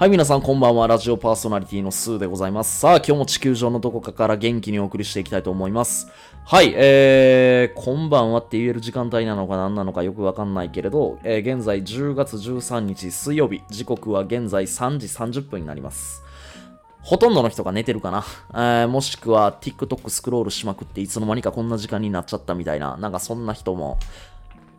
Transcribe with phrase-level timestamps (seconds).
[0.00, 0.86] はい、皆さんこんばんは。
[0.86, 2.80] ラジオパーソナリティのスーでございます。
[2.80, 6.08] さあ、今日も地球上のどこかから元気にお送りしていきたいと思います。
[6.46, 16.22] はい、えー、こんばんはって言える時間帯なのか何なのかよくわかんないけれど、えー現在10月13日水曜日、時刻は現在3時30分になります。
[17.02, 18.24] ほとんどの人が寝てるかな、
[18.54, 23.98] えーもしくは TikTok スクロールしまくっていつの間にかこんな時間になっちゃったみたいな、なんかそんな人も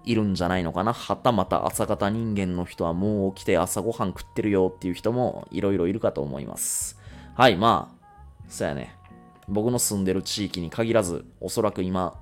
[0.03, 0.93] いるんじゃないのかな？
[0.93, 6.99] はたまた朝方人間の人はもう起きて朝ごはん食ってるよっていう人もいろいろいるかと思います。
[7.35, 8.05] はい、まあ、
[8.49, 8.95] そうやね。
[9.47, 12.19] 僕の住んでる地域に限らず、おそらく今、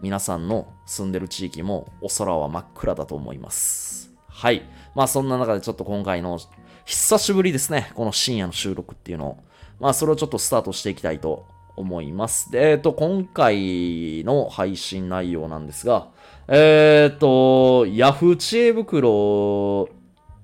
[0.00, 4.12] 皆さんの住んでる地域もお空は真っ暗だと思います。
[4.28, 4.62] はい。
[4.94, 6.38] まあそんな中でちょっと今回の
[6.84, 7.92] 久しぶりですね。
[7.94, 9.38] この深夜の収録っていうのを。
[9.78, 12.50] まあそれをちょっとスタートしていきたいと思います。
[12.50, 16.08] で、えっと、今回の配信内容なんですが、
[16.48, 19.88] えっと、ヤフー知恵袋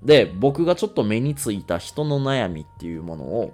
[0.03, 3.53] で僕がちょっと目についた人の悩みっていうものを、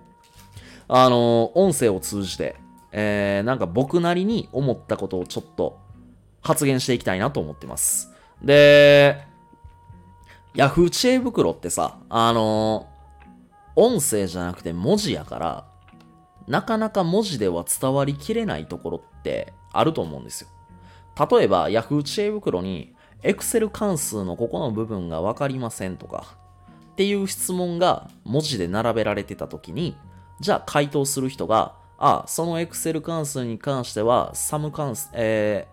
[0.88, 2.56] あの、音声を通じて、
[2.92, 5.80] えー、なんか僕なりに思ったことをちょっと
[6.42, 8.12] 発言していきたいなと思ってます。
[8.42, 9.26] で、
[10.54, 12.88] ヤフー知恵袋ってさ、あの、
[13.74, 15.66] 音声じゃなくて文字やから、
[16.46, 20.48] なかなか文字では伝わりきれないところってあると思うんですよ。
[21.18, 26.36] 例えば、ヤフー知恵袋に、Excel 関数のここの部分がわかりませんとか、
[26.92, 29.96] っていう質問が文字で並べられてたときに、
[30.40, 35.66] じゃあ回答する人が、あ、その Excel 関数に関しては、サム関数、え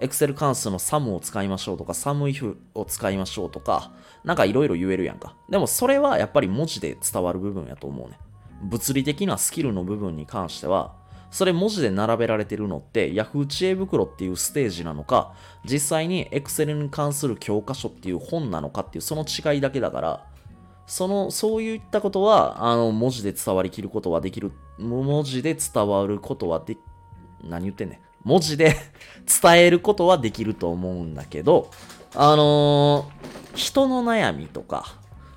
[0.00, 3.92] ー、Excel 関数のサムを使いましょうとか、サム if を使いましょうとか、
[4.24, 5.36] なんかいろいろ言えるやんか。
[5.48, 8.18] でもそれはやっぱり文字で伝わる部分やと思うね。
[8.62, 10.94] 物理的なスキルの部分に関しては、
[11.34, 15.32] それ文字で並べられてるのって Yahoo 知恵袋っていうステージなのか、
[15.64, 20.26] 実際に Excel に関する教科書っていう本なのかっていうその違いだけだから、
[20.86, 26.76] その、そういったことは、あの、文字で伝わりきることはできる、文字で伝わることはで、
[27.42, 27.98] 何言ってんねん。
[28.22, 28.76] 文字で
[29.42, 31.68] 伝えることはできると思うんだけど、
[32.14, 34.94] あのー人の悩みとか、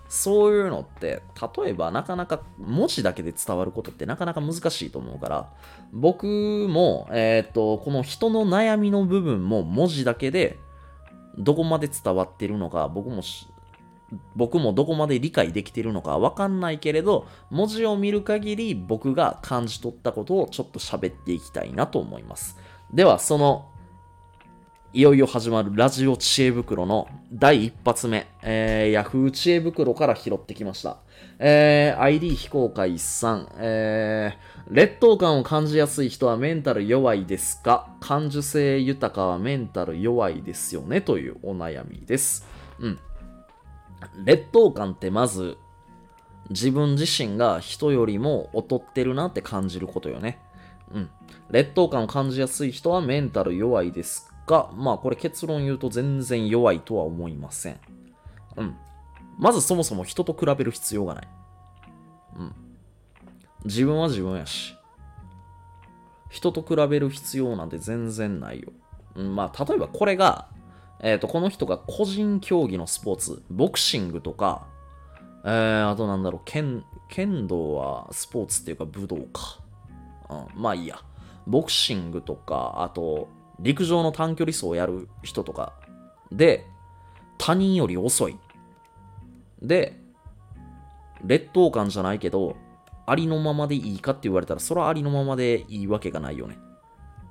[0.10, 1.22] そういうのって、
[1.58, 5.50] 例えばなかなか文字だけで伝わることってなかなか難しいと思うから、
[5.92, 6.26] 僕
[6.70, 10.60] も、えっ、と、この人の悩みの部分も文字だけで
[11.38, 13.22] どこまで伝わってるのか、僕も
[14.36, 22.58] 僕もどこまで理解できてるのかわかんないけれど、文字を見る限り僕が感じ取ったことをちょっと喋っていきたいなと思います。
[22.94, 23.70] では、その、
[24.94, 31.00] いよいよ始まるラジオ知恵袋の第一発目、えー、Yahoo 知恵袋から拾ってきました。
[31.40, 37.90] えー、ID 非公開さん、えー、劣等感を感じやすい人はメンタル弱いですか？
[38.00, 41.02] 感受性豊かはメンタル弱いですよね？
[41.02, 42.48] というお悩みです。
[42.80, 43.00] うん。
[44.24, 45.58] 劣等感ってまず
[46.50, 50.40] 自分自身が人よりも劣ってるなって感じることよね。
[50.94, 51.10] うん。
[51.52, 57.80] 劣等感を感じやすい人はメンタル弱いですが、まあこれ結論言うと全然弱いとは思いません。
[58.56, 58.76] うん。
[59.38, 61.28] まずそもそも人と比べる必要がない。
[62.38, 62.56] うん。
[63.66, 64.76] 自分は自分やし。
[66.30, 68.72] 人と比べる必要なんて全然ないよ。
[69.16, 70.48] うん、まあ例えばこれが、
[71.00, 74.66] えっ、と、この人が個人競技のスポーツ、ボクシングとか、
[75.44, 79.60] えー、あとなんだろう、剣、剣道はスポーツっていうか武道か。
[80.30, 81.00] うん、まあいいや。
[81.46, 83.30] ボクシングとか、あと、
[83.60, 85.74] 陸上の短距離走をやる人とか
[86.32, 86.66] で、
[87.38, 88.38] 他人より遅い。
[89.62, 90.00] で、
[91.24, 92.56] 劣等感じゃないけど、
[93.06, 96.58] ありのままでいいかって言われたら、それはありのままでいいわけがないよね。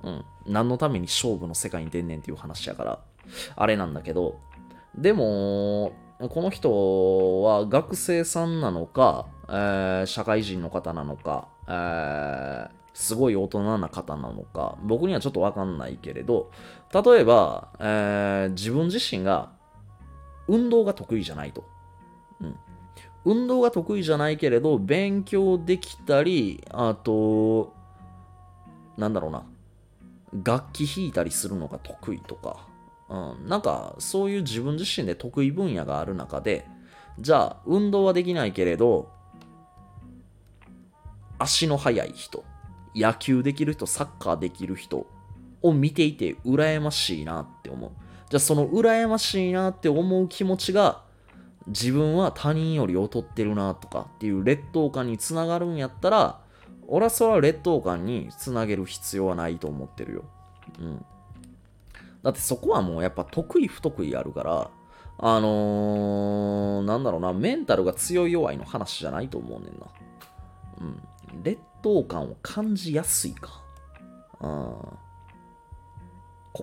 [0.03, 0.25] うん。
[0.45, 2.99] 何のために勝負の世界に出んねんっていう話やから、
[3.55, 4.39] あれなんだけど、
[4.95, 12.66] でも、この人は学生さんなのか、えー社会人の方なのか、えー
[12.97, 16.49] すごい大人な方なのか、僕にはちょっとわかんないけれど、
[16.91, 19.51] 例えば、えー自分自身が
[20.47, 21.63] 運動が得意じゃないと。
[22.41, 22.55] うん。
[23.23, 27.71] 運動が得意じゃないけれど、勉強できたり、あと、
[28.97, 29.43] なんだろうな、
[30.43, 32.67] 楽器弾いたりするのが得意とか、
[33.09, 36.67] うん、なんかそういう自分自身で得意分野がある中で、
[37.19, 39.11] じゃあ運動はできないけれど、
[41.37, 42.43] 足の速い人、
[42.97, 45.07] 野球できる人、サッカーできる人
[45.61, 47.91] を見ていて羨ましいなって思う。
[48.29, 51.01] じゃあその羨ましいなって思う気持ちが
[51.67, 56.39] 自分は他人より劣ってるなとかっていう劣等感につながるんやったら、
[56.87, 60.25] 俺はそれは劣等感につなげる必要はないと思ってるよ。
[60.79, 61.05] うん。
[62.23, 64.71] だってそこはもうやっぱ得意不得意あるから、
[65.19, 69.87] あのー、なんだろうな、メンタルが強い弱いの話じゃないと思うねんな。
[70.81, 71.43] うん。
[71.43, 73.61] 劣等感を感じやすいか。
[74.41, 74.49] うん。
[74.49, 74.97] こ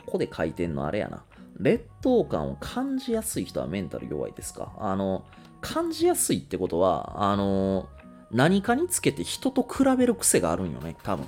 [0.07, 1.25] こで書いてんのあれやな。
[1.59, 4.73] 劣等感を感じやすい人はメンタル弱いですか？
[4.79, 5.25] あの、
[5.61, 7.89] 感じやすいってことは、あの、
[8.33, 11.27] 何かにつけて人と比べる癖があるんよね、多分。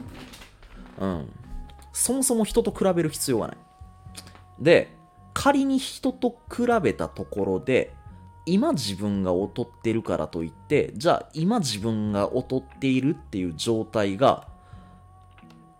[0.98, 1.32] うん。
[1.92, 3.56] そもそも人と比べる必要がない。
[4.60, 4.90] で、
[5.32, 7.94] 仮に人と比べたところで、
[8.46, 14.46] 今自分が劣ってるからといって、じゃあ今自分が劣っているっていう状態が、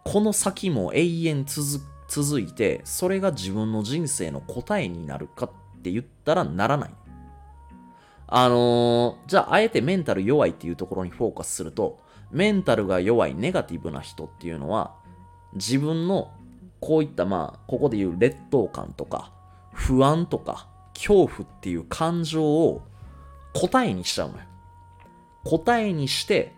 [0.05, 6.91] この先も永遠続続いて、それが自分の人生の答えになるかって言ったらならない。
[8.29, 12.01] あのー、じゃああえてメンタル弱いっていうところにフォーカスすると、
[12.33, 14.95] メンタルが弱いネガティブな人っていうのは、
[15.55, 16.33] 自分の
[16.81, 19.33] こういったまあ、ここで言う劣等感とか、
[19.73, 22.83] 不安とか、恐怖っていう感情を
[23.53, 24.41] 答えにしちゃうのよ。
[25.45, 26.55] 答えにして、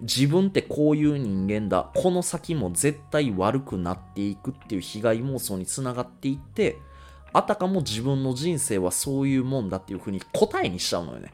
[0.00, 1.90] 自分ってこういう人間だ。
[1.94, 6.78] この先も絶対悪くなっていくっていう被害妄想につながっていって、
[7.32, 11.32] あたかも自分の人生はそういうもんだっていう風に答えにしちゃうのよね。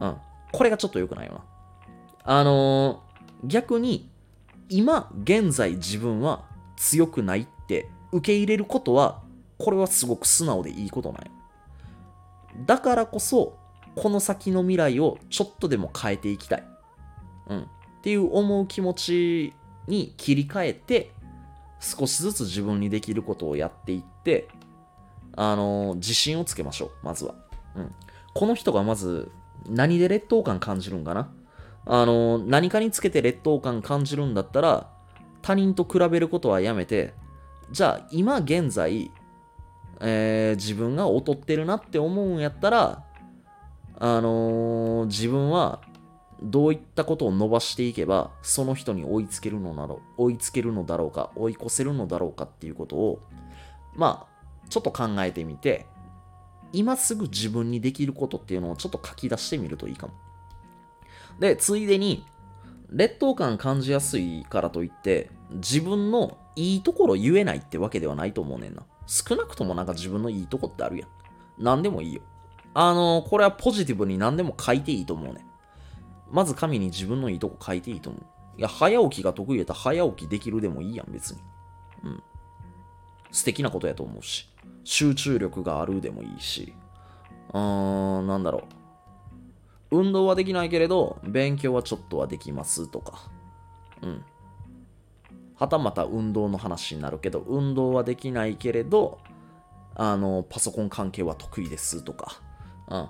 [0.00, 0.16] うん。
[0.52, 1.40] これがちょっと良くないよな。
[2.24, 4.10] あのー、逆に、
[4.68, 6.44] 今、現在自分は
[6.76, 9.22] 強くないって受け入れることは、
[9.56, 11.37] これはすごく素直でいいことなんよ。
[12.66, 13.56] だからこそ、
[13.94, 16.64] この先の未来をちょっとでも変えていきたい。
[17.48, 17.60] うん。
[17.62, 17.64] っ
[18.02, 19.54] ていう思う気持ち
[19.86, 21.12] に切り替えて、
[21.80, 24.48] 少しずつ自分にできることをやっていって、
[25.36, 27.34] あの、自信をつけましょう、まずは。
[27.76, 27.92] うん。
[28.34, 29.30] この人がまず、
[29.68, 31.30] 何で劣等感感じるんかな？
[31.86, 34.90] あの、何かにつけて劣等感感じるんだったら、
[35.42, 37.14] 他人と比べることはやめて、
[37.70, 39.10] じゃあ今現在、
[40.00, 43.04] えー、自分が劣ってるなって思うんやったら、
[43.98, 45.80] あのー、自分は
[46.42, 53.20] どういったことを伸ばしていけば、その人に追いつけるのだろう、追いつけるのだろうか、追い越せるのだろうかっていうことを、
[53.96, 55.86] まあ、ちょっと考えてみて、
[56.72, 60.12] 今すぐ自分にできることっていうのをちょっと書き出してみるといいかも。
[61.40, 62.24] で、ついでに、
[62.90, 68.82] 劣等感感じやすいからといって、自分のいいところ言えないってわけではないと思うねんな。
[69.08, 71.08] 少なくともなんか自分のいいとこってあるやん。
[71.58, 72.20] 何でもいいよ。
[72.74, 75.46] あのー、これはポジティブに何でも書いていいと思うね。
[76.30, 78.22] まず紙に自分のいいとこ書いていいと思う。
[78.58, 81.40] いや、早起きが得意やったら早起きできるでもいいやん、別に。
[82.04, 82.22] うん。
[83.32, 84.46] 素敵なことやと思うし。
[84.84, 86.74] 集中力があるでもいいし。
[87.54, 88.64] うーん、なんだろ
[89.90, 89.98] う。
[89.98, 93.22] 運動はできないけれど、勉強はちょっとはできますとか。
[94.02, 94.24] うん。
[95.58, 99.18] はたまた運動の話になるけど、運動はできないけれど、
[99.96, 102.40] あの、パソコン関係は得意ですとか。
[102.88, 103.08] うん。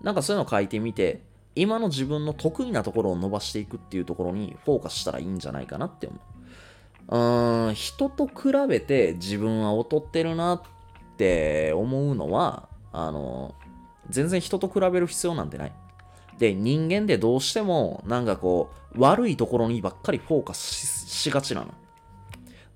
[0.00, 1.22] なんかそういうの書いてみて、
[1.54, 6.20] 今の自分の得意なところを伸ばしていくっていうところにフォーカスしたらいいんじゃないかなって思う。
[7.08, 10.62] うーん、人と比べて自分は劣ってるなっ
[11.18, 13.54] て思うのは、あの、
[14.08, 15.72] 全然人と比べる必要なんてない。
[16.38, 21.74] で、人間でどうしても、なんかこう、悪いところにばっかりフォーカスしがちなの。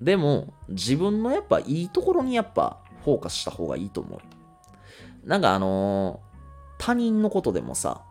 [0.00, 5.28] でも、自分のやっぱいいところにやっぱフォーカスした方がいいと思う。
[5.28, 6.18] なんかあのー、
[6.78, 8.02] 他人のことでもさ、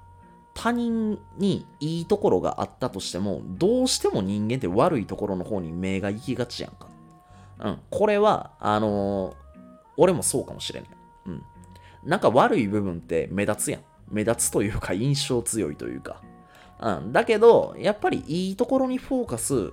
[0.54, 6.88] 他人にいいところがあったとしても、どうしても人間って悪いところの方に目が行きがちやんか。
[7.60, 7.80] うん。
[7.90, 9.36] これは、あのー、
[9.98, 10.90] 俺もそうかもしれない。
[11.28, 11.44] うん。
[12.06, 13.82] なんか悪い部分って目立つやん。
[14.12, 16.22] 目立つというか印象強いというか。
[16.80, 17.12] うん。
[17.12, 19.72] だけど、やっぱりいいところにフォーカス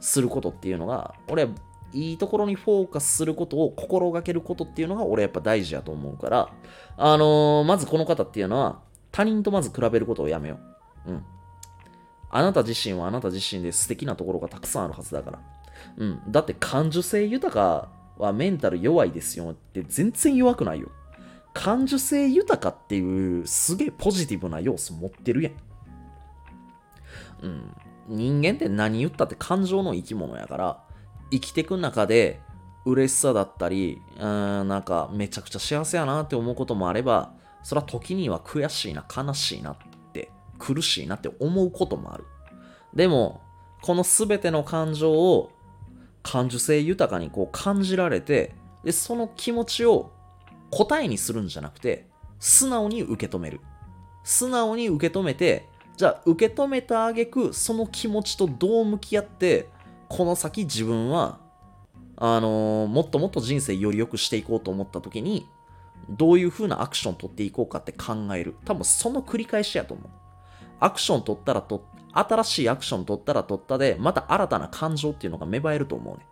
[0.00, 1.50] することっていうのが、俺は
[1.92, 6.50] いいところにフォーカスすることを心がけることっていうのが俺やっぱ大事やと思うから、
[6.96, 8.80] あのー、まずこの方っていうのは、
[9.12, 10.58] 他人とまず比べることをやめよ
[11.06, 11.12] う。
[11.12, 11.24] うん。
[12.30, 15.38] あなた自身はあなた自身で素敵なところがたくさんあるはずだから。
[15.96, 16.20] うん。
[16.28, 17.88] だって感受性豊か
[18.18, 20.90] はメンタル弱いですよって全然弱くないよ。
[21.54, 25.52] 感受性豊かっていうすげえポジティブな要素持ってるやん。
[27.42, 27.76] うん。
[28.08, 30.84] 人間って何言ったって感情の生き物やから、
[31.30, 32.40] 生きてく中で
[32.84, 37.32] 嬉しさだったり、うん、なんかめちゃくちゃ幸せやなって思うこともあれば、
[37.62, 39.76] それは時には悔しいな、悲しいなっ
[40.12, 42.24] て、苦しいなって思うこともある。
[42.94, 43.40] でも、
[43.80, 45.50] この全ての感情を
[46.22, 50.10] 感受性豊かにこう感じられて、で、その気持ちを
[50.74, 52.08] 答えにするんじゃなくて、
[52.40, 53.60] 素直に受け止める。
[54.24, 59.68] 素直に受け止めて、じゃあ受け止めた挙句、その気持ちとどう向き合って、
[60.08, 61.38] この先自分は、
[62.16, 65.48] あのー、もっともっと人生より良くしていこうと思った時に、
[66.10, 68.56] どういう風なアクション取っていこうかって考える。
[68.64, 70.10] 多分その繰り返しやと思う。
[70.80, 76.26] アクション取ったらと、新しいアクション取ったら取ったで、また新たな感情っていうのが芽生えると思うね。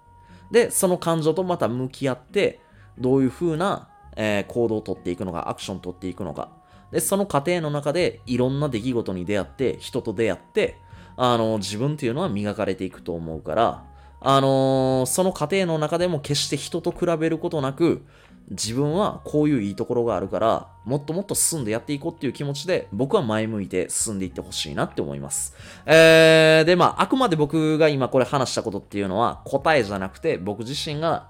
[0.50, 2.60] で、その感情とまた向き合って、
[2.98, 6.50] どういう風な、えー、行動を取っていくのか、アクション取っていくのか。
[6.90, 10.76] で、その過程の中でいろんな出来事に出会って、人と出会って、
[11.16, 13.84] あの、自分っていうのは磨かれていくと思うから、
[14.20, 18.04] あのー、その過程の中でも決して人と比べることなく、
[18.50, 25.54] 自分はこういういいところがあるから、もっともっと進んでやっていこうっていう気持ちで、僕は前向いて進んでいってほしいなって思います。
[25.86, 31.28] えー、で、まあ、あくまで僕が今これ話したことっていうのは答えじゃなくて、僕自身が、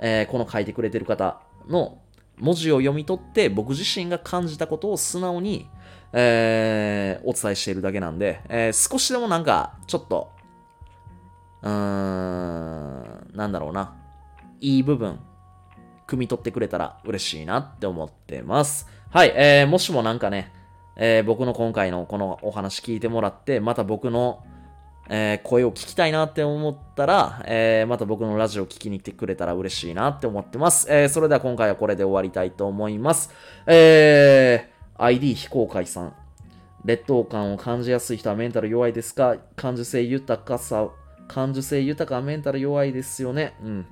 [0.00, 1.98] えー、この書いてくれてる方の
[2.38, 5.68] 文字を読み取って、僕自身が感じたことを素直に、
[6.12, 10.32] えー、お伝えしているだけなんで、えー、少しでもなんか、ちょっと、
[11.62, 13.94] うーん、なんだろうな、
[14.60, 15.18] いい部分、
[16.06, 18.88] 汲み取ってくれたら嬉しいなって思ってます。
[19.10, 20.52] はい、えー、もしもなんかね、
[20.96, 24.44] えー、僕の今回のこのお話聞いてもらって、また僕の、
[25.08, 30.86] えー、声を聞きたいなって思ったら、えー、また僕のラジオ聞きに来てくれたら嬉しいなって思ってます。
[30.90, 33.30] えー、それでは今回はこれで終わりたいと思います。
[33.66, 36.14] えー、ID 非公開さん。
[36.84, 39.36] 劣等感を感じやすい人はメンタル弱いですか？
[39.56, 40.88] 感受性豊かさ、
[41.26, 43.54] 感受性豊かはメンタル弱いですよね。
[43.62, 43.86] うん。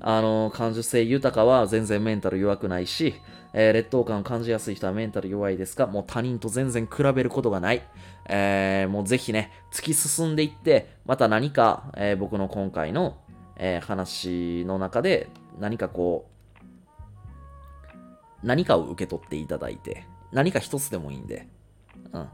[0.00, 3.14] あの、感受性豊かは全然メンタル弱くないし、
[3.54, 5.86] えー、劣等感を感じやすい人はメンタル弱いですか？
[5.86, 7.82] もう他人と全然比べることがない。
[8.28, 13.16] えー、もうぜひね、突き進んでいって、また何か、えー、僕の今回の、
[13.60, 16.28] え話の中で何かこ
[18.42, 21.48] う、何かを受け取っていただいて、何か一つでもいいんで、
[22.12, 22.28] うん。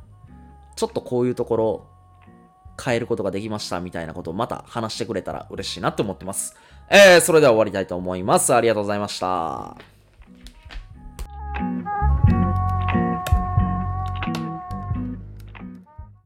[0.76, 1.86] ちょっとこういうところ、
[2.82, 6.56] 変えることができましたみたいなことをまた話してくれたら嬉しいなって思ってます。
[6.90, 8.54] えー、それでは終わりたいと思います。
[8.54, 9.93] ありがとうございました。